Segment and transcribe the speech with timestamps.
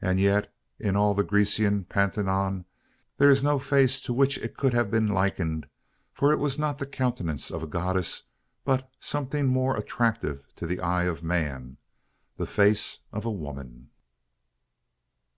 [0.00, 2.64] And yet in all the Grecian Pantheon
[3.18, 5.66] there is no face to which it could have been likened:
[6.14, 8.22] for it was not the countenance of a goddess;
[8.64, 11.76] but, something more attractive to the eye of man,
[12.38, 13.90] the face of a woman.